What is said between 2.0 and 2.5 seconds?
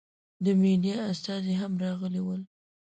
ول.